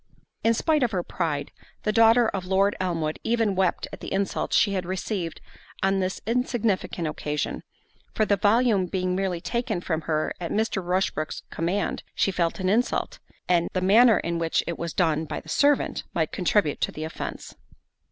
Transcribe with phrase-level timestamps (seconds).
[0.43, 1.51] In spite of her pride,
[1.83, 5.41] the daughter of Lord Elmwood even wept at the insult she had received
[5.83, 7.61] on this insignificant occasion;
[8.15, 10.83] for the volume being merely taken from her at Mr.
[10.83, 15.39] Rushbrook's command, she felt an insult; and the manner in which it was done by
[15.39, 17.53] the servant, might contribute to the offence.